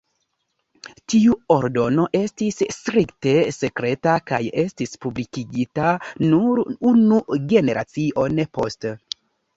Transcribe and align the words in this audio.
Tiu 1.13 1.35
ordono 1.55 2.05
estis 2.19 2.57
strikte 2.77 3.33
sekreta 3.57 4.15
kaj 4.31 4.41
estis 4.63 4.97
publikigita 5.07 5.93
nur 6.33 6.63
unu 6.95 7.21
generacion 7.55 8.45
poste. 8.61 8.97